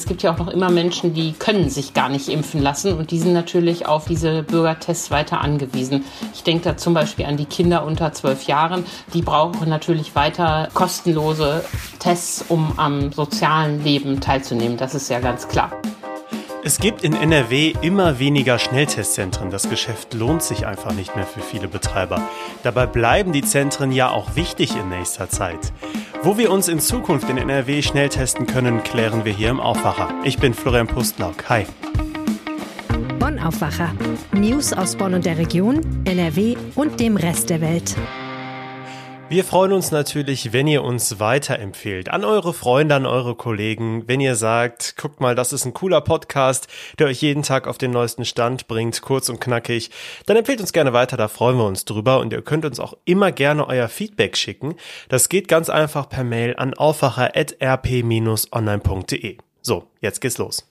Es 0.00 0.06
gibt 0.06 0.22
ja 0.22 0.32
auch 0.32 0.38
noch 0.38 0.48
immer 0.48 0.70
Menschen, 0.70 1.12
die 1.12 1.34
können 1.34 1.68
sich 1.68 1.92
gar 1.92 2.08
nicht 2.08 2.30
impfen 2.30 2.62
lassen 2.62 2.94
und 2.94 3.10
die 3.10 3.18
sind 3.18 3.34
natürlich 3.34 3.84
auf 3.84 4.06
diese 4.06 4.42
Bürgertests 4.42 5.10
weiter 5.10 5.42
angewiesen. 5.42 6.06
Ich 6.32 6.42
denke 6.42 6.64
da 6.64 6.78
zum 6.78 6.94
Beispiel 6.94 7.26
an 7.26 7.36
die 7.36 7.44
Kinder 7.44 7.84
unter 7.84 8.10
zwölf 8.14 8.44
Jahren. 8.44 8.86
Die 9.12 9.20
brauchen 9.20 9.68
natürlich 9.68 10.14
weiter 10.14 10.70
kostenlose 10.72 11.62
Tests, 11.98 12.42
um 12.48 12.78
am 12.78 13.12
sozialen 13.12 13.84
Leben 13.84 14.22
teilzunehmen. 14.22 14.78
Das 14.78 14.94
ist 14.94 15.10
ja 15.10 15.20
ganz 15.20 15.48
klar. 15.48 15.70
Es 16.64 16.78
gibt 16.78 17.04
in 17.04 17.12
NRW 17.12 17.74
immer 17.82 18.18
weniger 18.18 18.58
Schnelltestzentren. 18.58 19.50
Das 19.50 19.68
Geschäft 19.68 20.14
lohnt 20.14 20.42
sich 20.42 20.66
einfach 20.66 20.92
nicht 20.94 21.14
mehr 21.14 21.26
für 21.26 21.40
viele 21.40 21.68
Betreiber. 21.68 22.22
Dabei 22.62 22.86
bleiben 22.86 23.32
die 23.32 23.42
Zentren 23.42 23.92
ja 23.92 24.10
auch 24.10 24.34
wichtig 24.34 24.74
in 24.76 24.88
nächster 24.88 25.28
Zeit. 25.28 25.72
Wo 26.22 26.36
wir 26.36 26.50
uns 26.50 26.68
in 26.68 26.80
Zukunft 26.80 27.30
in 27.30 27.38
NRW 27.38 27.80
schnell 27.80 28.10
testen 28.10 28.46
können, 28.46 28.82
klären 28.82 29.24
wir 29.24 29.32
hier 29.32 29.48
im 29.48 29.58
Aufwacher. 29.58 30.12
Ich 30.22 30.36
bin 30.36 30.52
Florian 30.52 30.86
Pustlauk. 30.86 31.48
Hi. 31.48 31.64
Bonn 33.18 33.38
Aufwacher. 33.38 33.94
News 34.32 34.74
aus 34.74 34.96
Bonn 34.96 35.14
und 35.14 35.24
der 35.24 35.38
Region, 35.38 35.80
NRW 36.04 36.56
und 36.74 37.00
dem 37.00 37.16
Rest 37.16 37.48
der 37.48 37.62
Welt. 37.62 37.96
Wir 39.30 39.44
freuen 39.44 39.72
uns 39.72 39.92
natürlich, 39.92 40.52
wenn 40.52 40.66
ihr 40.66 40.82
uns 40.82 41.20
weiterempfehlt. 41.20 42.08
An 42.08 42.24
eure 42.24 42.52
Freunde, 42.52 42.96
an 42.96 43.06
eure 43.06 43.36
Kollegen. 43.36 44.08
Wenn 44.08 44.18
ihr 44.18 44.34
sagt, 44.34 44.96
guckt 44.96 45.20
mal, 45.20 45.36
das 45.36 45.52
ist 45.52 45.64
ein 45.64 45.72
cooler 45.72 46.00
Podcast, 46.00 46.66
der 46.98 47.06
euch 47.06 47.22
jeden 47.22 47.44
Tag 47.44 47.68
auf 47.68 47.78
den 47.78 47.92
neuesten 47.92 48.24
Stand 48.24 48.66
bringt, 48.66 49.02
kurz 49.02 49.28
und 49.28 49.40
knackig, 49.40 49.92
dann 50.26 50.36
empfehlt 50.36 50.60
uns 50.60 50.72
gerne 50.72 50.92
weiter, 50.92 51.16
da 51.16 51.28
freuen 51.28 51.58
wir 51.58 51.66
uns 51.66 51.84
drüber. 51.84 52.18
Und 52.18 52.32
ihr 52.32 52.42
könnt 52.42 52.64
uns 52.64 52.80
auch 52.80 52.94
immer 53.04 53.30
gerne 53.30 53.68
euer 53.68 53.86
Feedback 53.86 54.36
schicken. 54.36 54.74
Das 55.08 55.28
geht 55.28 55.46
ganz 55.46 55.70
einfach 55.70 56.08
per 56.08 56.24
Mail 56.24 56.56
an 56.56 56.74
aufwacher.rp-online.de. 56.74 59.38
So, 59.62 59.84
jetzt 60.00 60.20
geht's 60.20 60.38
los. 60.38 60.66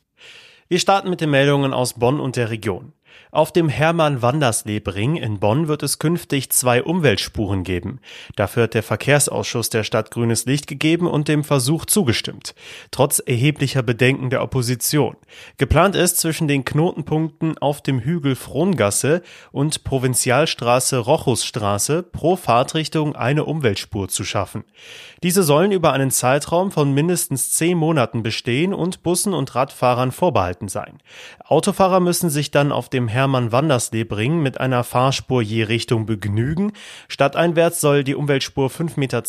Wir 0.67 0.79
starten 0.79 1.09
mit 1.09 1.21
den 1.21 1.29
Meldungen 1.29 1.73
aus 1.73 1.93
Bonn 1.93 2.19
und 2.19 2.35
der 2.35 2.49
Region. 2.49 2.91
Auf 3.31 3.51
dem 3.51 3.69
Hermann-Wandersleb-Ring 3.69 5.15
in 5.15 5.39
Bonn 5.39 5.67
wird 5.67 5.83
es 5.83 5.99
künftig 5.99 6.51
zwei 6.51 6.81
Umweltspuren 6.83 7.63
geben. 7.63 7.99
Dafür 8.35 8.63
hat 8.63 8.73
der 8.73 8.81
Verkehrsausschuss 8.83 9.69
der 9.69 9.83
Stadt 9.83 10.09
grünes 10.09 10.45
Licht 10.45 10.65
gegeben 10.65 11.05
und 11.05 11.27
dem 11.27 11.43
Versuch 11.43 11.85
zugestimmt. 11.85 12.55
Trotz 12.91 13.19
erheblicher 13.19 13.83
Bedenken 13.83 14.29
der 14.29 14.41
Opposition. 14.41 15.15
Geplant 15.57 15.95
ist 15.95 16.17
zwischen 16.17 16.47
den 16.47 16.65
Knotenpunkten 16.65 17.57
auf 17.59 17.81
dem 17.81 17.99
Hügel 17.99 18.35
Frohngasse 18.35 19.21
und 19.51 19.83
Provinzialstraße 19.83 20.97
Rochusstraße 20.97 22.03
pro 22.03 22.35
Fahrtrichtung 22.35 23.15
eine 23.15 23.45
Umweltspur 23.45 24.07
zu 24.09 24.23
schaffen. 24.23 24.63
Diese 25.21 25.43
sollen 25.43 25.71
über 25.71 25.93
einen 25.93 26.11
Zeitraum 26.11 26.71
von 26.71 26.93
mindestens 26.93 27.51
zehn 27.51 27.77
Monaten 27.77 28.23
bestehen 28.23 28.73
und 28.73 29.03
Bussen 29.03 29.33
und 29.33 29.53
Radfahrern 29.53 30.11
vorbehalten 30.11 30.67
sein. 30.67 30.99
Autofahrer 31.45 31.99
müssen 31.99 32.29
sich 32.29 32.51
dann 32.51 32.71
auf 32.71 32.89
dem 32.89 32.98
Hermann-Wandersleb-Ring 33.07 34.41
mit 34.41 34.59
einer 34.59 34.83
Fahrspur 34.83 35.41
je 35.41 35.63
Richtung 35.63 36.05
begnügen. 36.05 36.73
Stadteinwärts 37.07 37.81
soll 37.81 38.03
die 38.03 38.15
Umweltspur 38.15 38.67
5,20 38.67 38.99
Meter 38.99 39.21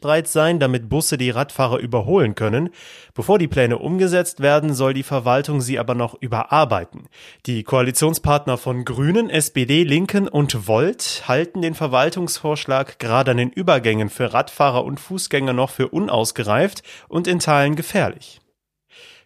breit 0.00 0.28
sein, 0.28 0.58
damit 0.58 0.88
Busse 0.88 1.16
die 1.16 1.30
Radfahrer 1.30 1.78
überholen 1.78 2.34
können. 2.34 2.70
Bevor 3.14 3.38
die 3.38 3.48
Pläne 3.48 3.78
umgesetzt 3.78 4.40
werden, 4.40 4.74
soll 4.74 4.92
die 4.92 5.02
Verwaltung 5.02 5.60
sie 5.60 5.78
aber 5.78 5.94
noch 5.94 6.20
überarbeiten. 6.20 7.08
Die 7.46 7.62
Koalitionspartner 7.62 8.58
von 8.58 8.84
Grünen, 8.84 9.30
SPD, 9.30 9.84
Linken 9.84 10.28
und 10.28 10.66
Volt 10.66 11.24
halten 11.28 11.62
den 11.62 11.74
Verwaltungsvorschlag 11.74 12.98
gerade 12.98 13.30
an 13.30 13.36
den 13.36 13.50
Übergängen 13.50 14.10
für 14.10 14.34
Radfahrer 14.34 14.84
und 14.84 15.00
Fußgänger 15.00 15.52
noch 15.52 15.70
für 15.70 15.88
unausgereift 15.88 16.82
und 17.08 17.26
in 17.26 17.38
Teilen 17.38 17.76
gefährlich. 17.76 18.41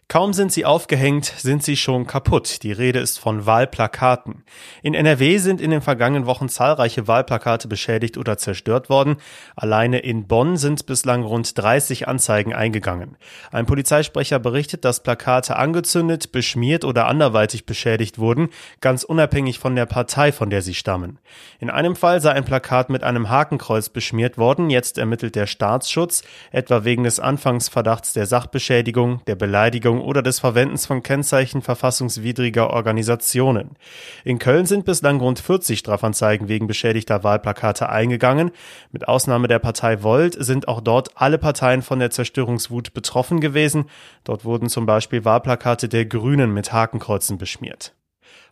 Kaum 0.09 0.31
sind 0.31 0.53
sie 0.53 0.63
aufgehängt, 0.63 1.25
sind 1.25 1.63
sie 1.63 1.75
schon 1.75 2.07
kaputt. 2.07 2.63
Die 2.63 2.71
Rede 2.71 2.99
ist 2.99 3.19
von 3.19 3.45
Wahlplakaten. 3.45 4.45
In 4.81 4.93
NRW 4.93 5.37
sind 5.37 5.59
in 5.59 5.69
den 5.69 5.81
vergangenen 5.81 6.25
Wochen 6.25 6.47
zahlreiche 6.47 7.09
Wahlplakate 7.09 7.67
beschädigt 7.67 8.17
oder 8.17 8.37
zerstört 8.37 8.89
worden. 8.89 9.17
Alleine 9.57 9.99
in 9.99 10.25
Bonn 10.25 10.55
sind 10.55 10.85
bislang 10.85 11.23
rund 11.23 11.57
30 11.57 12.07
Anzeigen 12.07 12.53
eingegangen. 12.53 13.17
Ein 13.51 13.65
Polizeisprecher 13.65 14.39
berichtet, 14.39 14.85
dass 14.85 15.03
Plakate 15.03 15.57
angezündet, 15.57 16.31
beschmiert 16.31 16.85
oder 16.85 17.07
anderweitig 17.07 17.65
beschädigt 17.65 18.17
wurden, 18.17 18.47
ganz 18.79 19.03
unabhängig 19.03 19.59
von 19.59 19.75
der 19.75 19.87
Partei, 19.87 20.31
von 20.31 20.49
der 20.49 20.61
sie 20.61 20.73
stammen. 20.73 21.19
In 21.59 21.69
einem 21.69 21.97
Fall 21.97 22.21
sei 22.21 22.31
ein 22.31 22.45
Plakat 22.45 22.89
mit 22.89 23.03
einem 23.03 23.27
Hakenkreuz 23.27 23.89
beschmiert 23.89 24.37
worden. 24.37 24.69
Jetzt 24.69 24.97
ermittelt 24.97 25.35
der 25.35 25.47
Staatsschutz, 25.47 26.23
etwa 26.51 26.85
wegen 26.85 27.03
des 27.03 27.19
Anfangsverdachts 27.19 28.13
der 28.13 28.25
Sachbeschädigung, 28.25 29.21
der 29.27 29.35
Beleidigung 29.35 29.96
Verwendung 29.97 30.01
oder 30.01 30.21
des 30.21 30.39
Verwendens 30.39 30.85
von 30.85 31.03
Kennzeichen 31.03 31.61
verfassungswidriger 31.61 32.69
Organisationen. 32.69 33.77
In 34.23 34.39
Köln 34.39 34.65
sind 34.65 34.85
bislang 34.85 35.19
rund 35.19 35.39
40 35.39 35.79
Strafanzeigen 35.79 36.47
wegen 36.47 36.67
beschädigter 36.67 37.23
Wahlplakate 37.23 37.89
eingegangen. 37.89 38.51
Mit 38.91 39.07
Ausnahme 39.07 39.47
der 39.47 39.59
Partei 39.59 40.03
Volt 40.03 40.35
sind 40.39 40.67
auch 40.67 40.81
dort 40.81 41.09
alle 41.15 41.37
Parteien 41.37 41.81
von 41.81 41.99
der 41.99 42.11
Zerstörungswut 42.11 42.93
betroffen 42.93 43.39
gewesen. 43.39 43.85
Dort 44.23 44.45
wurden 44.45 44.69
zum 44.69 44.85
Beispiel 44.85 45.25
Wahlplakate 45.25 45.89
der 45.89 46.05
Grünen 46.05 46.53
mit 46.53 46.71
Hakenkreuzen 46.71 47.37
beschmiert. 47.37 47.93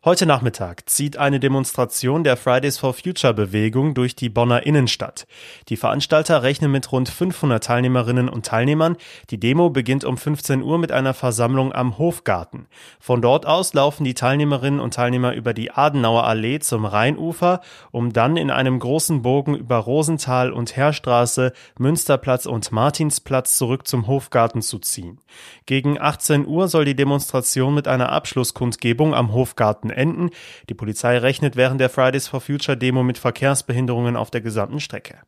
Heute 0.06 0.28
Nachmittag 0.28 0.88
zieht 0.88 1.18
eine 1.18 1.40
Demonstration 1.40 2.24
der 2.24 2.38
Fridays 2.38 2.78
for 2.78 2.94
Future 2.94 3.34
Bewegung 3.34 3.96
durch 3.96 4.16
die 4.16 4.30
Bonner 4.30 4.64
Innenstadt. 4.64 5.26
Die 5.68 5.78
Veranstalter 5.78 6.44
rechnen 6.44 6.72
mit 6.72 6.92
rund 6.92 7.10
500 7.10 7.64
Teilnehmerinnen 7.64 8.30
und 8.30 8.46
Teilnehmern. 8.46 8.98
Die 9.32 9.40
Demo 9.40 9.72
beginnt 9.72 10.04
um 10.04 10.16
15 10.16 10.62
Uhr 10.62 10.78
mit 10.78 10.92
einer 10.92 11.16
Versammlung 11.16 11.74
am 11.74 11.98
Hofgarten. 11.98 12.68
Von 13.00 13.24
dort 13.24 13.48
aus 13.48 13.74
laufen 13.74 14.04
die 14.04 14.14
Teilnehmerinnen 14.14 14.80
und 14.80 14.94
Teilnehmer 14.94 15.34
über 15.34 15.56
die 15.56 15.72
Adenauer 15.72 16.26
Allee 16.26 16.60
zum 16.60 16.86
Rheinufer, 16.86 17.62
um 17.90 18.14
dann 18.14 18.38
in 18.38 18.52
einem 18.52 18.78
großen 18.78 19.24
Bogen 19.24 19.56
über 19.56 19.78
Rosenthal 19.78 20.54
und 20.54 20.78
Heerstraße, 20.78 21.52
Münsterplatz 21.80 22.46
und 22.46 22.72
Martinsplatz 22.72 23.58
zurück 23.58 23.88
zum 23.88 24.06
Hofgarten 24.06 24.62
zu 24.62 24.78
ziehen. 24.78 25.18
Gegen 25.66 26.00
18 26.00 26.46
Uhr 26.46 26.68
soll 26.68 26.86
die 26.86 26.96
Demonstration 26.96 27.74
mit 27.74 27.88
einer 27.88 28.12
Abschlusskundgebung 28.12 29.16
am 29.16 29.34
Hofgarten 29.34 29.95
enden. 29.96 30.30
Die 30.70 30.74
Polizei 30.74 31.18
rechnet 31.18 31.56
während 31.56 31.82
der 31.82 31.90
Fridays 31.90 32.28
for 32.28 32.42
Future 32.42 32.78
Demo 32.78 33.04
mit 33.04 33.18
Verkehrsbehinderungen 33.18 34.16
auf 34.16 34.32
der 34.32 34.42
gesamten 34.42 34.80
Strecke. 34.80 35.20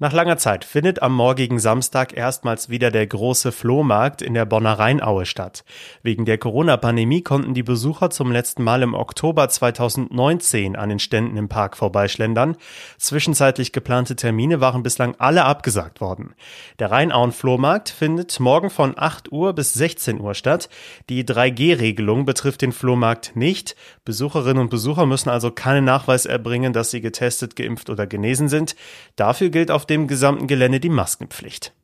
Nach 0.00 0.12
langer 0.12 0.38
Zeit 0.38 0.64
findet 0.64 1.02
am 1.02 1.14
morgigen 1.14 1.60
Samstag 1.60 2.16
erstmals 2.16 2.68
wieder 2.68 2.90
der 2.90 3.06
große 3.06 3.52
Flohmarkt 3.52 4.22
in 4.22 4.34
der 4.34 4.44
Bonner 4.44 4.76
Rheinaue 4.76 5.24
statt. 5.24 5.64
Wegen 6.02 6.24
der 6.24 6.36
Corona-Pandemie 6.36 7.22
konnten 7.22 7.54
die 7.54 7.62
Besucher 7.62 8.10
zum 8.10 8.32
letzten 8.32 8.64
Mal 8.64 8.82
im 8.82 8.92
Oktober 8.94 9.48
2019 9.48 10.74
an 10.74 10.88
den 10.88 10.98
Ständen 10.98 11.36
im 11.36 11.48
Park 11.48 11.76
vorbeischlendern. 11.76 12.56
Zwischenzeitlich 12.98 13.70
geplante 13.70 14.16
Termine 14.16 14.60
waren 14.60 14.82
bislang 14.82 15.14
alle 15.18 15.44
abgesagt 15.44 16.00
worden. 16.00 16.34
Der 16.80 16.90
Rheinauen-Flohmarkt 16.90 17.88
findet 17.88 18.40
morgen 18.40 18.70
von 18.70 18.94
8 18.96 19.30
Uhr 19.30 19.52
bis 19.52 19.74
16 19.74 20.18
Uhr 20.20 20.34
statt. 20.34 20.68
Die 21.08 21.22
3G-Regelung 21.22 22.24
betrifft 22.24 22.62
den 22.62 22.72
Flohmarkt 22.72 23.36
nicht. 23.36 23.76
Besucherinnen 24.04 24.60
und 24.60 24.70
Besucher 24.70 25.06
müssen 25.06 25.28
also 25.28 25.52
keinen 25.52 25.84
Nachweis 25.84 26.26
erbringen, 26.26 26.72
dass 26.72 26.90
sie 26.90 27.00
getestet, 27.00 27.54
geimpft 27.54 27.90
oder 27.90 28.08
genesen 28.08 28.48
sind. 28.48 28.74
Dafür 29.14 29.50
gilt 29.50 29.70
auf 29.70 29.83
dem 29.84 30.08
gesamten 30.08 30.46
Gelände 30.46 30.80
die 30.80 30.88
Maskenpflicht. 30.88 31.74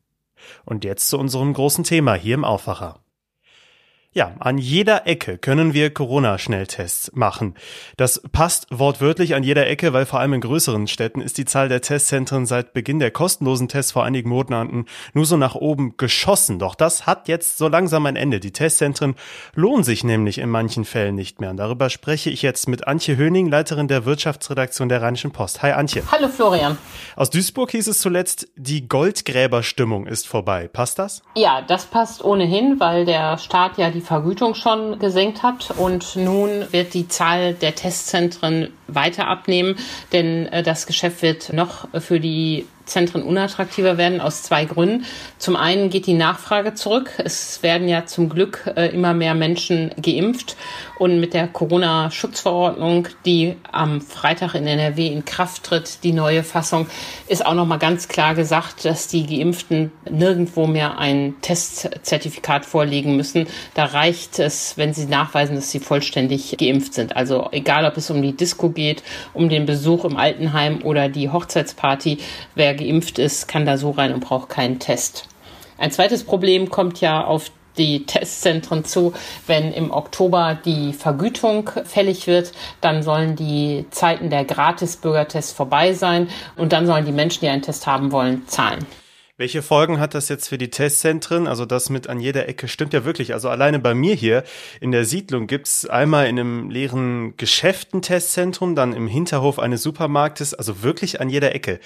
Und 0.65 0.83
jetzt 0.83 1.07
zu 1.09 1.17
unserem 1.17 1.53
großen 1.53 1.83
Thema 1.83 2.13
hier 2.15 2.35
im 2.35 2.45
Aufwacher. 2.45 2.99
Ja, 4.13 4.33
an 4.39 4.57
jeder 4.57 5.07
Ecke 5.07 5.37
können 5.37 5.73
wir 5.73 5.93
Corona-Schnelltests 5.93 7.13
machen. 7.13 7.55
Das 7.95 8.21
passt 8.33 8.67
wortwörtlich 8.69 9.35
an 9.35 9.43
jeder 9.43 9.67
Ecke, 9.67 9.93
weil 9.93 10.05
vor 10.05 10.19
allem 10.19 10.33
in 10.33 10.41
größeren 10.41 10.87
Städten 10.87 11.21
ist 11.21 11.37
die 11.37 11.45
Zahl 11.45 11.69
der 11.69 11.79
Testzentren 11.79 12.45
seit 12.45 12.73
Beginn 12.73 12.99
der 12.99 13.11
kostenlosen 13.11 13.69
Tests 13.69 13.93
vor 13.93 14.03
einigen 14.03 14.27
Monaten 14.27 14.85
nur 15.13 15.25
so 15.25 15.37
nach 15.37 15.55
oben 15.55 15.95
geschossen. 15.95 16.59
Doch 16.59 16.75
das 16.75 17.07
hat 17.07 17.29
jetzt 17.29 17.57
so 17.57 17.69
langsam 17.69 18.05
ein 18.05 18.17
Ende. 18.17 18.41
Die 18.41 18.51
Testzentren 18.51 19.15
lohnen 19.55 19.85
sich 19.85 20.03
nämlich 20.03 20.39
in 20.39 20.49
manchen 20.49 20.83
Fällen 20.83 21.15
nicht 21.15 21.39
mehr. 21.39 21.51
Und 21.51 21.55
darüber 21.55 21.89
spreche 21.89 22.31
ich 22.31 22.41
jetzt 22.41 22.67
mit 22.67 22.87
Antje 22.87 23.15
Höning, 23.15 23.47
Leiterin 23.47 23.87
der 23.87 24.03
Wirtschaftsredaktion 24.03 24.89
der 24.89 25.01
Rheinischen 25.01 25.31
Post. 25.31 25.63
Hi 25.63 25.71
Antje. 25.71 26.03
Hallo 26.11 26.27
Florian. 26.27 26.77
Aus 27.15 27.29
Duisburg 27.29 27.71
hieß 27.71 27.87
es 27.87 27.99
zuletzt, 27.99 28.49
die 28.57 28.89
Goldgräberstimmung 28.89 30.05
ist 30.05 30.27
vorbei. 30.27 30.67
Passt 30.67 30.99
das? 30.99 31.21
Ja, 31.37 31.61
das 31.61 31.85
passt 31.85 32.25
ohnehin, 32.25 32.77
weil 32.81 33.05
der 33.05 33.37
Staat 33.37 33.77
ja 33.77 33.89
die 33.89 34.00
die 34.01 34.07
Vergütung 34.07 34.55
schon 34.55 34.97
gesenkt 34.99 35.43
hat 35.43 35.73
und 35.77 36.15
nun 36.15 36.65
wird 36.71 36.93
die 36.93 37.07
Zahl 37.07 37.53
der 37.53 37.75
Testzentren 37.75 38.69
weiter 38.87 39.27
abnehmen, 39.27 39.75
denn 40.11 40.47
äh, 40.47 40.63
das 40.63 40.87
Geschäft 40.87 41.21
wird 41.21 41.53
noch 41.53 41.87
für 41.99 42.19
die 42.19 42.65
Testzentren 42.91 43.23
unattraktiver 43.23 43.97
werden 43.97 44.19
aus 44.19 44.43
zwei 44.43 44.65
Gründen. 44.65 45.05
Zum 45.37 45.55
einen 45.55 45.89
geht 45.89 46.07
die 46.07 46.13
Nachfrage 46.13 46.73
zurück. 46.73 47.11
Es 47.19 47.63
werden 47.63 47.87
ja 47.87 48.05
zum 48.05 48.27
Glück 48.27 48.69
äh, 48.75 48.87
immer 48.87 49.13
mehr 49.13 49.33
Menschen 49.33 49.91
geimpft 50.01 50.57
und 51.01 51.19
mit 51.19 51.33
der 51.33 51.47
Corona-Schutzverordnung, 51.47 53.07
die 53.25 53.55
am 53.71 54.01
Freitag 54.01 54.53
in 54.53 54.67
NRW 54.67 55.07
in 55.07 55.25
Kraft 55.25 55.63
tritt, 55.63 56.03
die 56.03 56.13
neue 56.13 56.43
Fassung, 56.43 56.85
ist 57.27 57.43
auch 57.43 57.55
noch 57.55 57.65
mal 57.65 57.79
ganz 57.79 58.07
klar 58.07 58.35
gesagt, 58.35 58.85
dass 58.85 59.07
die 59.07 59.25
Geimpften 59.25 59.91
nirgendwo 60.07 60.67
mehr 60.67 60.99
ein 60.99 61.33
Testzertifikat 61.41 62.67
vorlegen 62.67 63.15
müssen. 63.15 63.47
Da 63.73 63.85
reicht 63.85 64.37
es, 64.37 64.77
wenn 64.77 64.93
sie 64.93 65.07
nachweisen, 65.07 65.55
dass 65.55 65.71
sie 65.71 65.79
vollständig 65.79 66.55
geimpft 66.59 66.93
sind. 66.93 67.15
Also 67.15 67.49
egal, 67.51 67.85
ob 67.85 67.97
es 67.97 68.11
um 68.11 68.21
die 68.21 68.37
Disco 68.37 68.69
geht, 68.69 69.01
um 69.33 69.49
den 69.49 69.65
Besuch 69.65 70.05
im 70.05 70.17
Altenheim 70.17 70.83
oder 70.83 71.09
die 71.09 71.31
Hochzeitsparty, 71.31 72.19
wer 72.53 72.75
geimpft 72.75 73.17
ist, 73.17 73.47
kann 73.47 73.65
da 73.65 73.79
so 73.79 73.89
rein 73.89 74.13
und 74.13 74.19
braucht 74.19 74.49
keinen 74.49 74.77
Test. 74.77 75.27
Ein 75.79 75.89
zweites 75.89 76.23
Problem 76.23 76.69
kommt 76.69 77.01
ja 77.01 77.25
auf 77.25 77.49
die 77.77 78.05
Testzentren 78.05 78.85
zu. 78.85 79.13
Wenn 79.47 79.71
im 79.71 79.91
Oktober 79.91 80.57
die 80.63 80.93
Vergütung 80.93 81.69
fällig 81.85 82.27
wird, 82.27 82.51
dann 82.81 83.03
sollen 83.03 83.35
die 83.35 83.85
Zeiten 83.91 84.29
der 84.29 84.45
Gratis-Bürgertests 84.45 85.51
vorbei 85.51 85.93
sein 85.93 86.29
und 86.55 86.73
dann 86.73 86.85
sollen 86.85 87.05
die 87.05 87.11
Menschen, 87.11 87.41
die 87.41 87.49
einen 87.49 87.61
Test 87.61 87.87
haben 87.87 88.11
wollen, 88.11 88.47
zahlen. 88.47 88.85
Welche 89.41 89.63
Folgen 89.63 89.99
hat 89.99 90.13
das 90.13 90.29
jetzt 90.29 90.49
für 90.49 90.59
die 90.59 90.69
Testzentren? 90.69 91.47
Also 91.47 91.65
das 91.65 91.89
mit 91.89 92.07
an 92.07 92.19
jeder 92.19 92.47
Ecke 92.47 92.67
stimmt 92.67 92.93
ja 92.93 93.05
wirklich. 93.05 93.33
Also 93.33 93.49
alleine 93.49 93.79
bei 93.79 93.95
mir 93.95 94.13
hier 94.13 94.43
in 94.79 94.91
der 94.91 95.03
Siedlung 95.03 95.47
gibt's 95.47 95.87
einmal 95.87 96.27
in 96.27 96.37
einem 96.37 96.69
leeren 96.69 97.35
Geschäft 97.37 97.95
ein 97.95 98.03
Testzentrum, 98.03 98.75
dann 98.75 98.93
im 98.93 99.07
Hinterhof 99.07 99.57
eines 99.57 99.81
Supermarktes, 99.81 100.53
also 100.53 100.83
wirklich 100.83 101.21
an 101.21 101.29
jeder 101.31 101.55
Ecke 101.55 101.79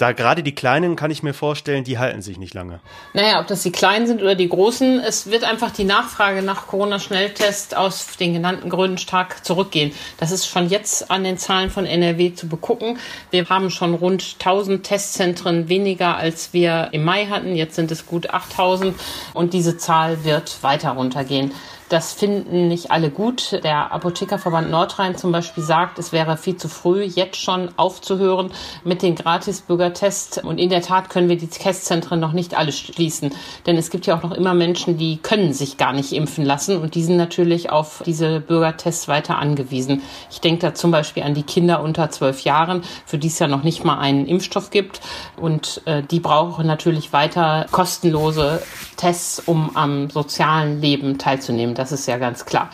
da 0.00 0.12
gerade 0.12 0.42
die 0.42 0.54
Kleinen 0.54 0.96
kann 0.96 1.10
ich 1.10 1.22
mir 1.22 1.34
vorstellen, 1.34 1.84
die 1.84 1.98
halten 1.98 2.22
sich 2.22 2.38
nicht 2.38 2.54
lange. 2.54 2.80
Naja, 3.12 3.40
ob 3.40 3.46
das 3.46 3.62
die 3.62 3.72
Kleinen 3.72 4.06
sind 4.06 4.22
oder 4.22 4.34
die 4.34 4.48
Großen, 4.48 5.00
es 5.00 5.30
wird 5.30 5.44
einfach 5.44 5.70
die 5.70 5.84
Nachfrage 5.84 6.42
nach 6.42 6.66
Corona-Schnelltests 6.68 7.74
aus 7.74 8.16
den 8.16 8.32
genannten 8.32 8.70
Gründen 8.70 8.98
stark 8.98 9.44
zurückgehen. 9.44 9.92
Das 10.18 10.32
ist 10.32 10.46
schon 10.46 10.68
jetzt 10.68 11.10
an 11.10 11.24
den 11.24 11.36
Zahlen 11.36 11.70
von 11.70 11.84
NRW 11.84 12.32
zu 12.34 12.48
begucken. 12.48 12.98
Wir 13.30 13.48
haben 13.48 13.70
schon 13.70 13.94
rund 13.94 14.36
1000 14.38 14.84
Testzentren 14.84 15.68
weniger, 15.68 16.16
als 16.16 16.52
wir 16.52 16.88
im 16.92 17.04
Mai 17.04 17.26
hatten. 17.26 17.54
Jetzt 17.54 17.76
sind 17.76 17.90
es 17.90 18.06
gut 18.06 18.30
8000 18.30 18.98
und 19.34 19.52
diese 19.52 19.76
Zahl 19.76 20.24
wird 20.24 20.62
weiter 20.62 20.90
runtergehen. 20.90 21.52
Das 21.90 22.12
finden 22.12 22.68
nicht 22.68 22.92
alle 22.92 23.10
gut. 23.10 23.58
Der 23.64 23.90
Apothekerverband 23.90 24.70
Nordrhein 24.70 25.16
zum 25.16 25.32
Beispiel 25.32 25.64
sagt, 25.64 25.98
es 25.98 26.12
wäre 26.12 26.36
viel 26.36 26.56
zu 26.56 26.68
früh, 26.68 27.02
jetzt 27.02 27.36
schon 27.36 27.68
aufzuhören 27.76 28.52
mit 28.84 29.02
den 29.02 29.16
Gratis-Bürgertests. 29.16 30.38
Und 30.38 30.58
in 30.58 30.70
der 30.70 30.82
Tat 30.82 31.10
können 31.10 31.28
wir 31.28 31.36
die 31.36 31.48
Testzentren 31.48 32.20
noch 32.20 32.32
nicht 32.32 32.56
alle 32.56 32.70
schließen. 32.70 33.34
Denn 33.66 33.76
es 33.76 33.90
gibt 33.90 34.06
ja 34.06 34.16
auch 34.16 34.22
noch 34.22 34.30
immer 34.30 34.54
Menschen, 34.54 34.98
die 34.98 35.16
können 35.16 35.52
sich 35.52 35.78
gar 35.78 35.92
nicht 35.92 36.12
impfen 36.12 36.44
lassen. 36.44 36.80
Und 36.80 36.94
die 36.94 37.02
sind 37.02 37.16
natürlich 37.16 37.70
auf 37.70 38.04
diese 38.06 38.38
Bürgertests 38.38 39.08
weiter 39.08 39.38
angewiesen. 39.38 40.02
Ich 40.30 40.40
denke 40.40 40.60
da 40.60 40.74
zum 40.74 40.92
Beispiel 40.92 41.24
an 41.24 41.34
die 41.34 41.42
Kinder 41.42 41.82
unter 41.82 42.08
zwölf 42.10 42.42
Jahren, 42.42 42.82
für 43.04 43.18
die 43.18 43.26
es 43.26 43.40
ja 43.40 43.48
noch 43.48 43.64
nicht 43.64 43.84
mal 43.84 43.98
einen 43.98 44.26
Impfstoff 44.26 44.70
gibt. 44.70 45.00
Und 45.36 45.82
äh, 45.86 46.04
die 46.04 46.20
brauchen 46.20 46.68
natürlich 46.68 47.12
weiter 47.12 47.66
kostenlose 47.72 48.62
Tests, 48.96 49.42
um 49.44 49.74
am 49.74 50.08
sozialen 50.08 50.80
Leben 50.80 51.18
teilzunehmen 51.18 51.79
das 51.80 51.92
ist 51.92 52.06
ja 52.06 52.18
ganz 52.18 52.44
klar. 52.44 52.70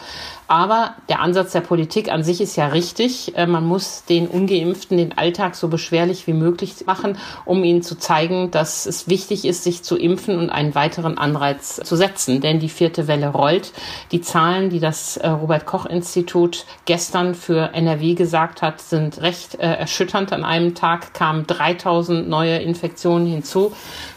Aber 0.49 0.95
der 1.09 1.21
Ansatz 1.21 1.53
der 1.53 1.61
Politik 1.61 2.11
an 2.11 2.23
sich 2.23 2.41
ist 2.41 2.57
ja 2.57 2.69
richtig. 2.69 3.37
Äh, 3.37 3.47
man 3.47 3.65
muss 3.65 4.05
den 4.05 4.29
Ungeimpften 4.29 4.97
den 4.97 5.17
Alltag 5.17 5.57
so 5.57 5.69
beschwerlich 5.69 6.27
wie 6.27 6.33
möglich 6.33 6.75
machen, 6.87 7.19
um 7.45 7.65
ihnen 7.65 7.83
zu 7.83 7.99
zeigen, 7.99 8.51
dass 8.51 8.87
es 8.87 9.09
wichtig 9.09 9.45
ist, 9.45 9.65
sich 9.65 9.83
zu 9.83 9.97
impfen 9.97 10.39
und 10.39 10.51
einen 10.51 10.75
weiteren 10.75 11.19
Anreiz 11.19 11.77
zu 11.77 11.97
setzen. 11.97 12.41
Denn 12.41 12.61
die 12.61 12.69
vierte 12.69 13.09
Welle 13.09 13.29
rollt. 13.29 13.73
Die 14.13 14.21
Zahlen, 14.21 14.71
die 14.71 14.81
das 14.81 15.17
äh, 15.17 15.29
Robert 15.29 15.67
Koch 15.67 15.87
Institut 15.87 16.65
gestern 16.85 17.35
für 17.35 17.75
NRW 17.75 18.15
gesagt 18.15 18.63
hat, 18.63 18.81
sind 18.81 19.21
recht 19.21 19.57
äh, 19.57 19.67
erschütternd. 19.67 20.33
An 20.33 20.45
einem 20.45 20.75
Tag 20.75 21.15
kamen 21.15 21.47
3000 21.47 22.29
neue 22.29 22.59
Infektionen 22.59 23.27
hinzu. 23.27 23.73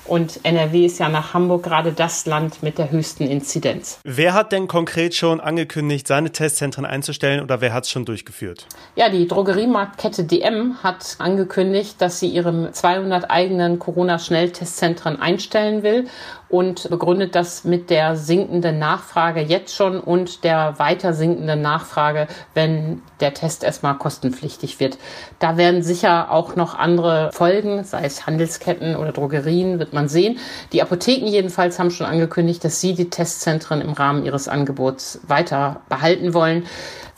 Und 0.09 0.39
NRW 0.43 0.87
ist 0.87 0.97
ja 0.97 1.07
nach 1.07 1.35
Hamburg 1.35 1.61
gerade 1.61 1.91
das 1.91 2.25
Land 2.25 2.63
mit 2.63 2.79
der 2.79 2.89
höchsten 2.89 3.27
Inzidenz. 3.27 3.99
Wer 4.03 4.33
hat 4.33 4.51
denn 4.51 4.67
konkret 4.67 5.13
schon 5.13 5.39
angekündigt, 5.39 6.07
seine 6.19 6.31
Testzentren 6.33 6.85
einzustellen 6.85 7.41
oder 7.41 7.61
wer 7.61 7.71
hat 7.73 7.85
es 7.85 7.91
schon 7.91 8.03
durchgeführt? 8.03 8.65
Ja, 8.95 9.07
die 9.07 9.25
Drogeriemarktkette 9.25 10.25
DM 10.25 10.83
hat 10.83 11.15
angekündigt, 11.19 11.95
dass 12.01 12.19
sie 12.19 12.27
ihre 12.27 12.73
200 12.73 13.31
eigenen 13.31 13.79
Corona-Schnelltestzentren 13.79 15.21
einstellen 15.21 15.81
will 15.81 16.07
und 16.49 16.89
begründet 16.89 17.35
das 17.35 17.63
mit 17.63 17.89
der 17.89 18.17
sinkenden 18.17 18.79
Nachfrage 18.79 19.39
jetzt 19.39 19.75
schon 19.75 19.99
und 19.99 20.43
der 20.43 20.77
weiter 20.77 21.13
sinkenden 21.13 21.61
Nachfrage, 21.61 22.27
wenn 22.53 23.01
der 23.19 23.33
Test 23.33 23.63
erstmal 23.63 23.97
kostenpflichtig 23.97 24.79
wird. 24.79 24.97
Da 25.37 25.57
werden 25.57 25.83
sicher 25.83 26.31
auch 26.31 26.55
noch 26.55 26.73
andere 26.75 27.31
Folgen, 27.33 27.83
sei 27.83 28.03
es 28.03 28.25
Handelsketten 28.25 28.95
oder 28.95 29.11
Drogerien, 29.11 29.79
wird 29.79 29.93
man 29.93 30.09
sehen. 30.09 30.39
Die 30.73 30.81
Apotheken 30.81 31.27
jedenfalls 31.27 31.77
haben 31.77 31.91
schon 31.91 32.07
angekündigt, 32.07 32.63
dass 32.63 32.81
sie 32.81 32.95
die 32.95 33.09
Testzentren 33.09 33.79
im 33.79 33.93
Rahmen 33.93 34.25
ihres 34.25 34.47
Angebots 34.47 35.21
weiter 35.27 35.81
behalten 35.87 36.08
wollen. 36.33 36.65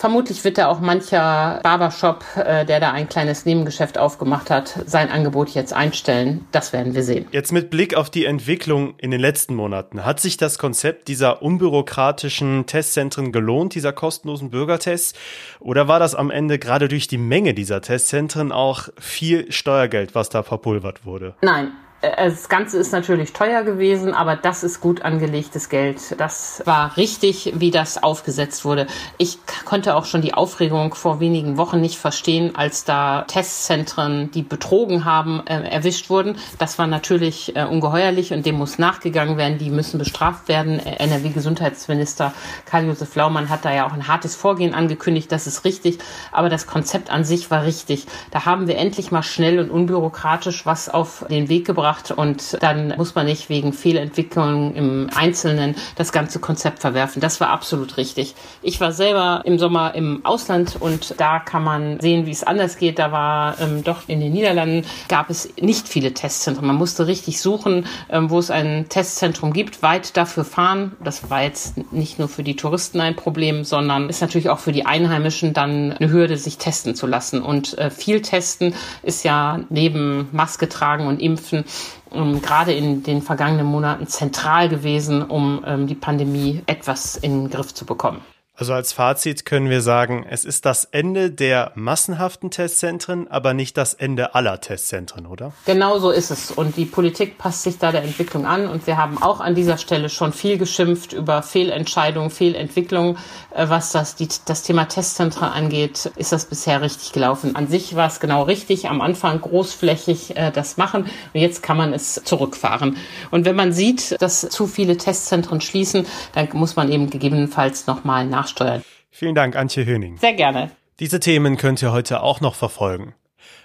Vermutlich 0.02 0.44
wird 0.44 0.58
da 0.58 0.66
auch 0.68 0.80
mancher 0.80 1.60
Barbershop, 1.62 2.26
äh, 2.36 2.66
der 2.66 2.80
da 2.80 2.92
ein 2.92 3.08
kleines 3.08 3.46
Nebengeschäft 3.46 4.00
aufgemacht 4.00 4.50
hat, 4.50 4.80
sein 4.88 5.12
Angebot 5.12 5.50
jetzt 5.50 5.74
einstellen. 5.74 6.48
Das 6.52 6.74
werden 6.74 6.96
wir 6.96 7.04
sehen. 7.04 7.28
Jetzt 7.32 7.52
mit 7.52 7.70
Blick 7.70 7.94
auf 7.94 8.10
die 8.10 8.26
Entwicklung 8.26 8.96
in 8.98 9.12
den 9.12 9.22
letzten 9.22 9.54
Monaten, 9.54 10.04
hat 10.04 10.20
sich 10.20 10.38
das 10.38 10.58
Konzept 10.58 11.08
dieser 11.08 11.44
unbürokratischen 11.44 12.66
Testzentren 12.66 13.32
gelohnt, 13.32 13.76
dieser 13.76 13.94
kostenlosen 13.94 14.50
Bürgertests? 14.50 15.14
Oder 15.60 15.88
war 15.88 16.00
das 16.00 16.16
am 16.16 16.32
Ende 16.32 16.58
gerade 16.58 16.88
durch 16.88 17.08
die 17.08 17.20
Menge 17.20 17.54
dieser 17.54 17.82
Testzentren 17.82 18.52
auch 18.52 18.90
viel 18.98 19.52
Steuergeld, 19.52 20.16
was 20.16 20.30
da 20.30 20.42
verpulvert 20.42 21.06
wurde? 21.06 21.36
Nein, 21.44 21.74
das 22.02 22.50
Ganze 22.50 22.80
ist 22.80 22.92
natürlich 22.92 23.32
teuer 23.32 23.62
gewesen, 23.64 24.16
aber 24.16 24.36
das 24.36 24.64
ist 24.64 24.82
gut 24.82 25.04
angelegtes 25.04 25.70
Geld. 25.70 26.20
Das 26.20 26.64
war 26.66 26.98
richtig, 26.98 27.54
wie 27.58 27.70
das 27.70 28.02
aufgesetzt 28.02 28.66
wurde. 28.66 28.88
Ich 29.20 29.38
konnte 29.66 29.96
auch 29.96 30.06
schon 30.06 30.24
die 30.24 30.34
Aufregung 30.34 30.96
vor 30.96 31.20
wenigen 31.20 31.58
Wochen 31.58 31.80
nicht 31.80 32.00
verstehen, 32.00 32.56
als 32.56 32.86
da 32.86 33.22
Testzentren, 33.28 34.32
die 34.32 34.42
betrogen 34.42 35.06
haben, 35.06 35.46
äh, 35.46 35.62
erwischt 35.70 36.10
wurden. 36.10 36.38
Das 36.58 36.80
war 36.80 36.88
natürlich 36.88 37.56
äh, 37.56 37.66
ungeheuerlich 37.66 38.34
und 38.34 38.48
dem 38.48 38.56
muss 38.56 38.80
nachgegangen 38.80 39.38
werden. 39.38 39.60
Die 39.60 39.70
müssen 39.70 40.00
bestraft 40.00 40.48
werden. 40.48 40.80
Äh, 40.80 40.96
NRW-Gesundheitsminister 41.04 42.34
Karl-Josef 42.66 43.14
Laumann 43.16 43.50
hat 43.50 43.64
da 43.64 43.72
ja 43.72 43.86
auch 43.86 43.94
ein 43.94 44.08
hartes 44.08 44.36
Vorgehen 44.36 44.74
angekündigt. 44.74 45.32
Das 45.32 45.46
ist 45.46 45.66
richtig. 45.66 46.00
Aber 46.32 46.50
das 46.50 46.66
Konzept 46.66 47.12
an 47.12 47.26
sich 47.26 47.52
war 47.52 47.64
richtig. 47.64 48.08
Da 48.32 48.46
haben 48.46 48.68
wir 48.68 48.80
endlich 48.80 49.12
mal 49.12 49.22
schnell 49.22 49.60
und 49.60 49.70
unbürokratisch 49.70 50.66
was 50.66 50.90
auf 50.90 51.26
den 51.30 51.48
Weg 51.48 51.66
gebracht 51.66 51.91
gebracht 51.92 52.12
und 52.12 52.58
dann 52.62 52.94
muss 52.98 53.16
man 53.16 53.26
nicht 53.26 53.50
wegen 53.50 53.74
Fehlentwicklungen 53.74 54.76
im 54.76 55.10
Einzelnen 55.16 55.76
das 55.96 56.12
ganze 56.12 56.40
Konzept 56.40 56.80
verwerfen. 56.80 57.22
Das 57.22 57.40
war 57.40 57.50
absolut 57.50 57.98
richtig. 57.98 58.36
Ich 58.62 58.80
war 58.80 58.92
selber 58.92 59.42
im 59.46 59.60
Sommer 59.60 59.96
im 59.96 60.26
Ausland 60.26 60.78
und 60.80 61.16
da 61.20 61.40
kann 61.40 61.64
man 61.64 62.00
sehen, 62.00 62.26
wie 62.26 62.32
es 62.32 62.44
anders 62.44 62.78
geht. 62.78 63.00
Da 63.00 63.12
war 63.12 63.60
ähm, 63.60 63.84
doch 63.84 64.08
in 64.08 64.20
den 64.20 64.32
Niederlanden 64.32 64.86
gab 65.08 65.30
es 65.30 65.50
nicht 65.60 65.88
viele 65.88 66.14
Testzentren. 66.14 66.66
Man 66.66 66.76
musste 66.76 67.08
richtig 67.08 67.42
suchen, 67.42 67.86
ähm, 68.10 68.30
wo 68.30 68.40
es 68.40 68.52
ein 68.52 68.88
Testzentrum 68.90 69.54
gibt, 69.54 69.82
weit 69.84 70.16
dafür 70.18 70.46
fahren. 70.46 70.94
Das 71.04 71.30
war 71.30 71.44
jetzt 71.44 71.92
nicht 71.92 72.20
nur 72.20 72.30
für 72.30 72.44
die 72.44 72.56
Touristen 72.56 73.00
ein 73.00 73.16
Problem, 73.16 73.64
sondern 73.64 74.10
ist 74.10 74.22
natürlich 74.22 74.50
auch 74.50 74.60
für 74.60 74.72
die 74.72 74.86
Einheimischen 74.86 75.54
dann 75.54 75.94
eine 75.94 76.12
Hürde, 76.12 76.38
sich 76.38 76.58
testen 76.58 76.96
zu 76.96 77.08
lassen. 77.08 77.42
Und 77.42 77.78
äh, 77.78 77.90
viel 77.90 78.22
testen 78.22 78.74
ist 79.04 79.24
ja 79.24 79.60
neben 79.70 80.30
Maske 80.32 80.70
tragen 80.70 81.08
und 81.08 81.22
impfen 81.22 81.66
ähm, 82.12 82.42
gerade 82.42 82.74
in 82.74 83.04
den 83.04 83.22
vergangenen 83.22 83.66
Monaten 83.66 84.08
zentral 84.08 84.70
gewesen, 84.70 85.24
um 85.24 85.64
ähm, 85.66 85.88
die 85.88 85.96
Pandemie 85.96 86.62
etwas 86.66 87.16
in 87.16 87.44
den 87.44 87.50
Griff 87.50 87.74
zu 87.74 87.86
bekommen. 87.86 88.22
Also 88.62 88.74
als 88.74 88.94
Fazit 88.94 89.44
können 89.44 89.72
wir 89.72 89.82
sagen, 89.82 90.24
es 90.30 90.46
ist 90.46 90.68
das 90.68 90.86
Ende 90.86 91.32
der 91.32 91.72
massenhaften 91.74 92.52
Testzentren, 92.52 93.28
aber 93.28 93.56
nicht 93.56 93.76
das 93.76 93.96
Ende 93.96 94.36
aller 94.36 94.62
Testzentren, 94.62 95.26
oder? 95.26 95.52
Genau 95.66 95.98
so 95.98 96.12
ist 96.12 96.30
es. 96.30 96.52
Und 96.52 96.78
die 96.78 96.86
Politik 96.86 97.40
passt 97.40 97.64
sich 97.64 97.80
da 97.80 97.92
der 97.92 98.04
Entwicklung 98.04 98.46
an. 98.46 98.68
Und 98.68 98.86
wir 98.86 98.98
haben 98.98 99.20
auch 99.20 99.40
an 99.40 99.56
dieser 99.56 99.80
Stelle 99.80 100.10
schon 100.10 100.32
viel 100.32 100.60
geschimpft 100.60 101.12
über 101.12 101.42
Fehlentscheidungen, 101.42 102.30
Fehlentwicklungen. 102.30 103.18
Äh, 103.50 103.68
was 103.68 103.94
das, 103.94 104.16
die, 104.16 104.28
das 104.46 104.62
Thema 104.62 104.86
Testzentren 104.86 105.50
angeht, 105.50 106.12
ist 106.16 106.32
das 106.32 106.46
bisher 106.46 106.84
richtig 106.84 107.14
gelaufen. 107.14 107.56
An 107.56 107.68
sich 107.68 107.96
war 107.96 108.06
es 108.06 108.20
genau 108.20 108.44
richtig. 108.44 108.88
Am 108.88 109.02
Anfang 109.02 109.42
großflächig 109.42 110.38
äh, 110.38 110.52
das 110.52 110.78
machen. 110.78 111.06
Und 111.34 111.42
jetzt 111.42 111.64
kann 111.64 111.78
man 111.78 111.94
es 111.94 112.22
zurückfahren. 112.26 112.98
Und 113.32 113.46
wenn 113.46 113.56
man 113.56 113.74
sieht, 113.74 114.22
dass 114.22 114.42
zu 114.42 114.68
viele 114.68 114.98
Testzentren 114.98 115.62
schließen, 115.62 116.06
dann 116.36 116.48
muss 116.54 116.76
man 116.76 116.92
eben 116.92 117.10
gegebenenfalls 117.10 117.88
nochmal 117.88 118.28
nachsteuern. 118.52 118.84
Vielen 119.10 119.36
Dank, 119.36 119.56
Antje 119.56 119.86
Höning. 119.86 120.18
Sehr 120.18 120.34
gerne. 120.34 120.72
Diese 121.00 121.20
Themen 121.20 121.58
könnt 121.58 121.82
ihr 121.82 121.92
heute 121.92 122.22
auch 122.22 122.42
noch 122.42 122.56
verfolgen. 122.56 123.16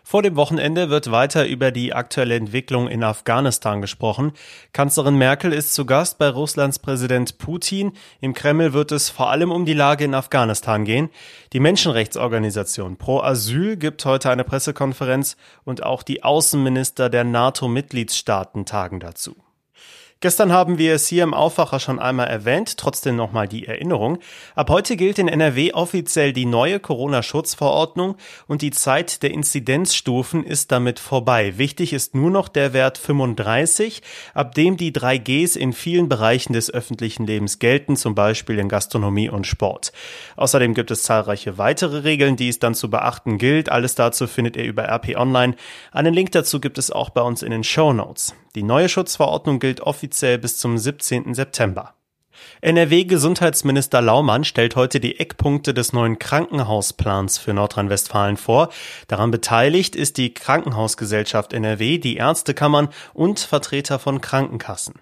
Vor 0.03 0.23
dem 0.23 0.37
Wochenende 0.37 0.89
wird 0.89 1.11
weiter 1.11 1.47
über 1.47 1.71
die 1.71 1.93
aktuelle 1.93 2.37
Entwicklung 2.37 2.89
in 2.89 3.03
Afghanistan 3.03 3.81
gesprochen. 3.81 4.33
Kanzlerin 4.73 5.17
Merkel 5.17 5.53
ist 5.53 5.75
zu 5.75 5.85
Gast 5.85 6.19
bei 6.19 6.29
Russlands 6.29 6.79
Präsident 6.79 7.39
Putin. 7.39 7.93
Im 8.21 8.33
Kreml 8.33 8.73
wird 8.73 8.93
es 8.93 9.11
vor 9.11 9.31
allem 9.31 9.51
um 9.51 9.67
die 9.67 9.75
Lage 9.75 10.05
in 10.05 10.15
Afghanistan 10.15 10.85
gehen. 10.85 11.11
Die 11.53 11.61
Menschenrechtsorganisation 11.61 12.97
Pro 12.97 13.21
Asyl 13.21 13.77
gibt 13.77 14.05
heute 14.05 14.31
eine 14.31 14.45
Pressekonferenz 14.45 15.37
und 15.65 15.83
auch 15.83 16.03
die 16.03 16.23
Außenminister 16.23 17.11
der 17.11 17.25
NATO-Mitgliedstaaten 17.25 18.65
tagen 18.65 19.01
dazu. 19.01 19.37
Gestern 20.21 20.51
haben 20.51 20.79
wir 20.79 20.95
es 20.95 21.07
hier 21.09 21.25
im 21.25 21.35
Aufwacher 21.35 21.79
schon 21.79 21.99
einmal 21.99 22.29
erwähnt, 22.29 22.79
trotzdem 22.79 23.17
nochmal 23.17 23.47
die 23.47 23.67
Erinnerung. 23.67 24.19
Ab 24.55 24.71
heute 24.71 24.97
gilt 24.97 25.19
in 25.19 25.29
NRW 25.29 25.75
offiziell 25.75 26.33
die 26.33 26.47
neue 26.47 26.81
Corona-Schutzverordnung 26.81 28.17
und 28.47 28.63
die 28.63 28.71
Zeit 28.71 29.23
der 29.23 29.33
Inzidenzstufen 29.33 30.43
ist 30.43 30.73
damit 30.73 31.01
vorbei. 31.01 31.59
Wichtig 31.59 31.93
ist 31.93 32.15
nur 32.15 32.31
noch 32.31 32.49
der 32.49 32.73
Wert 32.73 32.97
35, 32.97 34.01
ab 34.33 34.55
dem 34.55 34.79
die 34.79 34.91
3Gs 34.91 35.55
in 35.55 35.75
vielen 35.75 36.09
Bereichen 36.09 36.55
des 36.55 36.73
öffentlichen 36.73 37.27
Lebens 37.27 37.59
gelten, 37.59 37.95
zum 37.95 38.15
Beispiel 38.15 38.59
in 38.59 38.71
Gastronomie 38.71 39.29
und 39.29 39.47
Sport. 39.47 39.93
Außerdem 40.37 40.73
gibt 40.73 40.91
es 40.91 41.03
zahlreiche 41.03 41.59
weitere 41.59 42.05
Regeln, 42.05 42.37
die 42.37 42.49
es 42.49 42.59
dann 42.59 42.75
zu 42.75 42.89
beachten 42.89 43.37
gilt. 43.37 43.69
Alles 43.69 43.97
dazu 43.97 44.27
findet 44.27 44.57
ihr 44.57 44.65
über 44.65 44.85
RP 44.85 45.15
Online. 45.15 45.57
Einen 45.93 46.15
Link 46.15 46.33
dazu 46.33 46.59
gibt 46.59 46.79
es 46.79 46.91
auch 46.91 47.11
bei 47.11 47.21
uns 47.21 47.43
in 47.43 47.51
den 47.51 47.65
Show 47.65 47.93
Notes. 47.93 48.35
Die 48.57 48.63
neue 48.63 48.89
Schutzverordnung 48.89 49.59
gilt 49.59 49.83
offiziell 50.07 50.39
bis 50.39 50.57
zum 50.59 50.79
17. 50.79 51.35
September. 51.35 51.95
NRW-Gesundheitsminister 52.61 54.01
Laumann 54.01 54.45
stellt 54.45 54.77
heute 54.77 55.01
die 55.01 55.19
Eckpunkte 55.19 55.75
des 55.75 55.93
neuen 55.93 56.21
Krankenhausplans 56.21 57.39
für 57.39 57.53
Nordrhein-Westfalen 57.53 58.37
vor. 58.37 58.69
Daran 59.09 59.33
beteiligt 59.33 59.97
ist 59.97 60.17
die 60.17 60.33
Krankenhausgesellschaft 60.33 61.53
NRW, 61.53 61.99
die 61.99 62.17
Ärztekammern 62.19 62.89
und 63.15 63.41
Vertreter 63.41 63.99
von 63.99 64.21
Krankenkassen. 64.21 64.95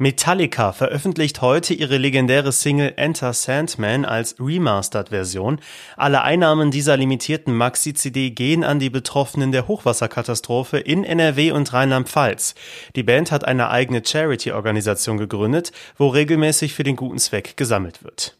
Metallica 0.00 0.72
veröffentlicht 0.72 1.42
heute 1.42 1.74
ihre 1.74 1.98
legendäre 1.98 2.52
Single 2.52 2.94
Enter 2.96 3.34
Sandman 3.34 4.06
als 4.06 4.34
Remastered-Version. 4.40 5.60
Alle 5.98 6.22
Einnahmen 6.22 6.70
dieser 6.70 6.96
limitierten 6.96 7.54
Maxi-CD 7.54 8.30
gehen 8.30 8.64
an 8.64 8.78
die 8.78 8.88
Betroffenen 8.88 9.52
der 9.52 9.68
Hochwasserkatastrophe 9.68 10.78
in 10.78 11.04
NRW 11.04 11.52
und 11.52 11.70
Rheinland-Pfalz. 11.74 12.54
Die 12.96 13.02
Band 13.02 13.30
hat 13.30 13.44
eine 13.44 13.68
eigene 13.68 14.02
Charity-Organisation 14.02 15.18
gegründet, 15.18 15.70
wo 15.98 16.08
regelmäßig 16.08 16.72
für 16.72 16.82
den 16.82 16.96
guten 16.96 17.18
Zweck 17.18 17.58
gesammelt 17.58 18.02
wird. 18.02 18.39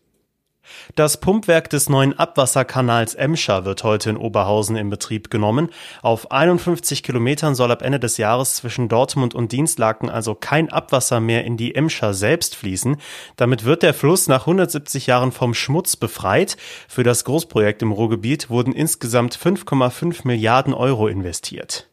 Das 0.95 1.21
Pumpwerk 1.21 1.71
des 1.71 1.89
neuen 1.89 2.19
Abwasserkanals 2.19 3.15
Emscher 3.15 3.65
wird 3.65 3.85
heute 3.85 4.11
in 4.11 4.17
Oberhausen 4.17 4.77
in 4.77 4.91
Betrieb 4.91 5.31
genommen. 5.31 5.71
Auf 6.03 6.31
51 6.31 7.03
Kilometern 7.03 7.55
soll 7.55 7.71
ab 7.71 7.83
Ende 7.83 8.01
des 8.01 8.17
Jahres 8.17 8.55
zwischen 8.55 8.89
Dortmund 8.89 9.35
und 9.35 9.53
Dienstlaken 9.53 10.09
also 10.09 10.35
kein 10.35 10.71
Abwasser 10.71 11.21
mehr 11.21 11.45
in 11.45 11.57
die 11.57 11.75
Emscher 11.75 12.15
selbst 12.15 12.57
fließen. 12.57 12.97
Damit 13.37 13.65
wird 13.65 13.83
der 13.83 13.95
Fluss 13.95 14.29
nach 14.29 14.43
170 14.43 15.07
Jahren 15.07 15.33
vom 15.33 15.55
Schmutz 15.55 15.97
befreit. 15.97 16.57
Für 16.89 17.03
das 17.03 17.25
Großprojekt 17.25 17.83
im 17.83 17.93
Ruhrgebiet 17.93 18.51
wurden 18.51 18.73
insgesamt 18.73 19.37
5,5 19.37 20.27
Milliarden 20.27 20.75
Euro 20.75 21.09
investiert. 21.09 21.90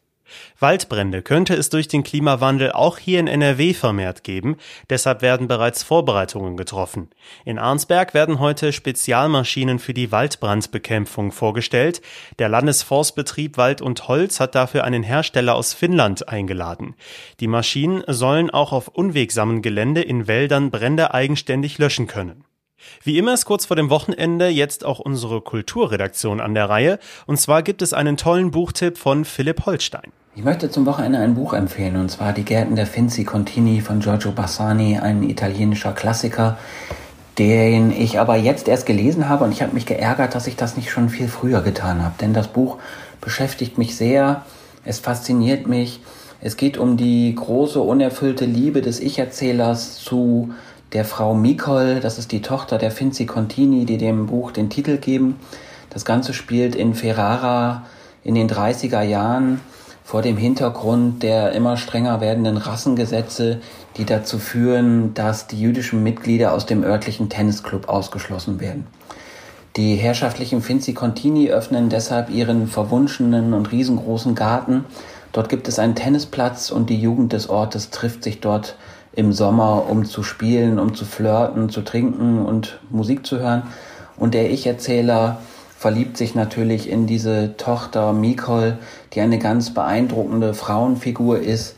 Waldbrände 0.58 1.22
könnte 1.22 1.54
es 1.54 1.68
durch 1.70 1.88
den 1.88 2.02
Klimawandel 2.02 2.72
auch 2.72 2.98
hier 2.98 3.20
in 3.20 3.26
NRW 3.26 3.74
vermehrt 3.74 4.24
geben, 4.24 4.56
deshalb 4.90 5.22
werden 5.22 5.48
bereits 5.48 5.82
Vorbereitungen 5.82 6.56
getroffen. 6.56 7.10
In 7.44 7.58
Arnsberg 7.58 8.14
werden 8.14 8.38
heute 8.38 8.72
Spezialmaschinen 8.72 9.78
für 9.78 9.94
die 9.94 10.12
Waldbrandbekämpfung 10.12 11.32
vorgestellt. 11.32 12.02
Der 12.38 12.48
Landesforstbetrieb 12.48 13.56
Wald 13.56 13.80
und 13.80 14.08
Holz 14.08 14.40
hat 14.40 14.54
dafür 14.54 14.84
einen 14.84 15.02
Hersteller 15.02 15.54
aus 15.54 15.74
Finnland 15.74 16.28
eingeladen. 16.28 16.94
Die 17.40 17.48
Maschinen 17.48 18.02
sollen 18.06 18.50
auch 18.50 18.72
auf 18.72 18.88
unwegsamen 18.88 19.62
Gelände 19.62 20.02
in 20.02 20.26
Wäldern 20.26 20.70
Brände 20.70 21.14
eigenständig 21.14 21.78
löschen 21.78 22.06
können. 22.06 22.44
Wie 23.02 23.18
immer 23.18 23.34
ist 23.34 23.44
kurz 23.44 23.66
vor 23.66 23.76
dem 23.76 23.90
Wochenende 23.90 24.48
jetzt 24.48 24.84
auch 24.84 24.98
unsere 24.98 25.40
Kulturredaktion 25.40 26.40
an 26.40 26.54
der 26.54 26.68
Reihe. 26.68 26.98
Und 27.26 27.38
zwar 27.38 27.62
gibt 27.62 27.82
es 27.82 27.92
einen 27.92 28.16
tollen 28.16 28.50
Buchtipp 28.50 28.98
von 28.98 29.24
Philipp 29.24 29.66
Holstein. 29.66 30.12
Ich 30.34 30.44
möchte 30.44 30.70
zum 30.70 30.86
Wochenende 30.86 31.18
ein 31.18 31.34
Buch 31.34 31.52
empfehlen, 31.52 31.96
und 31.96 32.10
zwar 32.10 32.32
Die 32.32 32.44
Gärten 32.44 32.76
der 32.76 32.86
Finzi 32.86 33.24
Contini 33.24 33.80
von 33.80 33.98
Giorgio 33.98 34.30
Bassani, 34.30 34.98
ein 34.98 35.24
italienischer 35.24 35.92
Klassiker, 35.92 36.58
den 37.38 37.90
ich 37.90 38.20
aber 38.20 38.36
jetzt 38.36 38.68
erst 38.68 38.86
gelesen 38.86 39.28
habe 39.28 39.44
und 39.44 39.52
ich 39.52 39.62
habe 39.62 39.74
mich 39.74 39.86
geärgert, 39.86 40.34
dass 40.34 40.46
ich 40.46 40.56
das 40.56 40.76
nicht 40.76 40.90
schon 40.90 41.08
viel 41.08 41.28
früher 41.28 41.60
getan 41.60 42.04
habe. 42.04 42.14
Denn 42.20 42.34
das 42.34 42.48
Buch 42.48 42.78
beschäftigt 43.20 43.78
mich 43.78 43.96
sehr, 43.96 44.44
es 44.84 45.00
fasziniert 45.00 45.66
mich. 45.66 46.00
Es 46.40 46.56
geht 46.56 46.78
um 46.78 46.96
die 46.96 47.34
große, 47.34 47.80
unerfüllte 47.80 48.44
Liebe 48.44 48.80
des 48.80 49.00
Ich-Erzählers 49.00 49.96
zu 49.96 50.52
der 50.92 51.04
Frau 51.04 51.34
Mikol, 51.34 52.00
das 52.00 52.18
ist 52.18 52.32
die 52.32 52.42
Tochter 52.42 52.78
der 52.78 52.90
Finzi 52.90 53.26
Contini, 53.26 53.84
die 53.84 53.98
dem 53.98 54.26
Buch 54.26 54.52
den 54.52 54.70
Titel 54.70 54.96
geben. 54.96 55.38
Das 55.90 56.04
Ganze 56.04 56.32
spielt 56.32 56.74
in 56.74 56.94
Ferrara 56.94 57.84
in 58.24 58.34
den 58.34 58.48
30er 58.48 59.02
Jahren 59.02 59.60
vor 60.04 60.22
dem 60.22 60.38
Hintergrund 60.38 61.22
der 61.22 61.52
immer 61.52 61.76
strenger 61.76 62.22
werdenden 62.22 62.56
Rassengesetze, 62.56 63.60
die 63.98 64.06
dazu 64.06 64.38
führen, 64.38 65.12
dass 65.12 65.46
die 65.46 65.60
jüdischen 65.60 66.02
Mitglieder 66.02 66.54
aus 66.54 66.64
dem 66.64 66.82
örtlichen 66.82 67.28
Tennisclub 67.28 67.90
ausgeschlossen 67.90 68.58
werden. 68.58 68.86
Die 69.76 69.96
herrschaftlichen 69.96 70.62
Finzi 70.62 70.94
Contini 70.94 71.50
öffnen 71.50 71.90
deshalb 71.90 72.30
ihren 72.30 72.68
verwunschenen 72.68 73.52
und 73.52 73.70
riesengroßen 73.70 74.34
Garten. 74.34 74.86
Dort 75.32 75.50
gibt 75.50 75.68
es 75.68 75.78
einen 75.78 75.94
Tennisplatz 75.94 76.70
und 76.70 76.88
die 76.88 76.98
Jugend 76.98 77.34
des 77.34 77.50
Ortes 77.50 77.90
trifft 77.90 78.24
sich 78.24 78.40
dort 78.40 78.76
im 79.12 79.32
Sommer, 79.32 79.88
um 79.88 80.04
zu 80.04 80.22
spielen, 80.22 80.78
um 80.78 80.94
zu 80.94 81.04
flirten, 81.04 81.70
zu 81.70 81.82
trinken 81.82 82.44
und 82.44 82.78
Musik 82.90 83.26
zu 83.26 83.38
hören. 83.38 83.64
Und 84.16 84.34
der 84.34 84.50
Ich-Erzähler 84.50 85.40
verliebt 85.76 86.16
sich 86.16 86.34
natürlich 86.34 86.90
in 86.90 87.06
diese 87.06 87.56
Tochter 87.56 88.12
Mikol, 88.12 88.78
die 89.12 89.20
eine 89.20 89.38
ganz 89.38 89.72
beeindruckende 89.72 90.54
Frauenfigur 90.54 91.38
ist. 91.38 91.76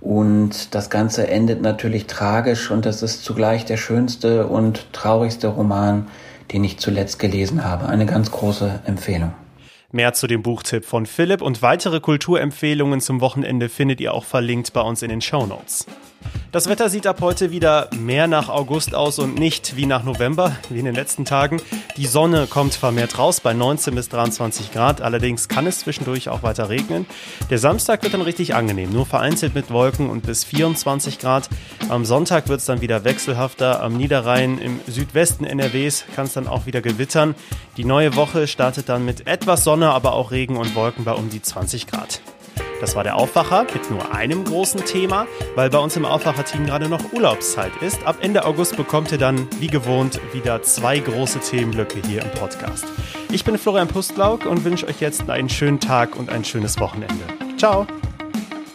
Und 0.00 0.74
das 0.74 0.90
Ganze 0.90 1.28
endet 1.28 1.62
natürlich 1.62 2.06
tragisch 2.06 2.70
und 2.70 2.86
das 2.86 3.02
ist 3.02 3.24
zugleich 3.24 3.64
der 3.64 3.76
schönste 3.76 4.46
und 4.46 4.92
traurigste 4.92 5.48
Roman, 5.48 6.08
den 6.52 6.64
ich 6.64 6.78
zuletzt 6.78 7.18
gelesen 7.18 7.64
habe. 7.64 7.86
Eine 7.86 8.06
ganz 8.06 8.30
große 8.30 8.80
Empfehlung. 8.84 9.32
Mehr 9.92 10.14
zu 10.14 10.26
dem 10.26 10.42
Buchtipp 10.42 10.86
von 10.86 11.04
Philipp 11.04 11.42
und 11.42 11.60
weitere 11.60 12.00
Kulturempfehlungen 12.00 13.00
zum 13.00 13.20
Wochenende 13.20 13.68
findet 13.68 14.00
ihr 14.00 14.14
auch 14.14 14.24
verlinkt 14.24 14.72
bei 14.72 14.80
uns 14.80 15.02
in 15.02 15.10
den 15.10 15.20
Show 15.20 15.46
Notes. 15.46 15.86
Das 16.52 16.68
Wetter 16.68 16.90
sieht 16.90 17.06
ab 17.06 17.22
heute 17.22 17.50
wieder 17.50 17.88
mehr 17.98 18.26
nach 18.26 18.50
August 18.50 18.94
aus 18.94 19.18
und 19.18 19.38
nicht 19.38 19.74
wie 19.76 19.86
nach 19.86 20.04
November, 20.04 20.54
wie 20.68 20.80
in 20.80 20.84
den 20.84 20.94
letzten 20.94 21.24
Tagen. 21.24 21.62
Die 21.96 22.06
Sonne 22.06 22.46
kommt 22.46 22.74
vermehrt 22.74 23.18
raus 23.18 23.40
bei 23.40 23.54
19 23.54 23.94
bis 23.94 24.10
23 24.10 24.70
Grad. 24.70 25.00
Allerdings 25.00 25.48
kann 25.48 25.66
es 25.66 25.78
zwischendurch 25.78 26.28
auch 26.28 26.42
weiter 26.42 26.68
regnen. 26.68 27.06
Der 27.48 27.58
Samstag 27.58 28.02
wird 28.02 28.12
dann 28.12 28.20
richtig 28.20 28.54
angenehm, 28.54 28.92
nur 28.92 29.06
vereinzelt 29.06 29.54
mit 29.54 29.70
Wolken 29.70 30.10
und 30.10 30.26
bis 30.26 30.44
24 30.44 31.18
Grad. 31.18 31.48
Am 31.88 32.04
Sonntag 32.04 32.48
wird 32.48 32.60
es 32.60 32.66
dann 32.66 32.82
wieder 32.82 33.04
wechselhafter. 33.04 33.82
Am 33.82 33.96
Niederrhein 33.96 34.58
im 34.58 34.80
Südwesten 34.86 35.44
NRWs 35.44 36.04
kann 36.14 36.26
es 36.26 36.34
dann 36.34 36.48
auch 36.48 36.66
wieder 36.66 36.82
gewittern. 36.82 37.34
Die 37.78 37.86
neue 37.86 38.14
Woche 38.14 38.46
startet 38.46 38.90
dann 38.90 39.06
mit 39.06 39.26
etwas 39.26 39.64
Sonne, 39.64 39.90
aber 39.90 40.12
auch 40.12 40.30
Regen 40.30 40.58
und 40.58 40.74
Wolken 40.74 41.04
bei 41.04 41.12
um 41.12 41.30
die 41.30 41.40
20 41.40 41.86
Grad. 41.86 42.20
Das 42.82 42.96
war 42.96 43.04
der 43.04 43.14
Aufwacher 43.14 43.64
mit 43.72 43.92
nur 43.92 44.12
einem 44.12 44.42
großen 44.42 44.84
Thema, 44.84 45.28
weil 45.54 45.70
bei 45.70 45.78
uns 45.78 45.96
im 45.96 46.04
Aufwacher-Team 46.04 46.66
gerade 46.66 46.88
noch 46.88 47.12
Urlaubszeit 47.12 47.70
ist. 47.80 48.04
Ab 48.04 48.16
Ende 48.20 48.44
August 48.44 48.76
bekommt 48.76 49.12
ihr 49.12 49.18
dann, 49.18 49.46
wie 49.60 49.68
gewohnt, 49.68 50.20
wieder 50.32 50.62
zwei 50.62 50.98
große 50.98 51.38
Themenblöcke 51.38 52.02
hier 52.04 52.22
im 52.22 52.30
Podcast. 52.32 52.84
Ich 53.30 53.44
bin 53.44 53.56
Florian 53.56 53.86
Pustlauk 53.86 54.46
und 54.46 54.64
wünsche 54.64 54.88
euch 54.88 55.00
jetzt 55.00 55.30
einen 55.30 55.48
schönen 55.48 55.78
Tag 55.78 56.16
und 56.16 56.28
ein 56.30 56.44
schönes 56.44 56.80
Wochenende. 56.80 57.14
Ciao! 57.56 57.86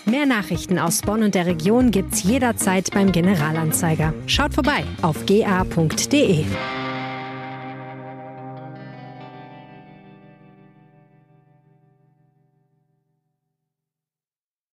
Mehr 0.05 0.25
Nachrichten 0.25 0.79
aus 0.79 1.01
Bonn 1.01 1.21
und 1.21 1.35
der 1.35 1.45
Region 1.45 1.91
gibt's 1.91 2.23
jederzeit 2.23 2.91
beim 2.91 3.11
Generalanzeiger. 3.11 4.13
Schaut 4.25 4.53
vorbei 4.53 4.85
auf 5.01 5.25
ga.de. 5.25 6.45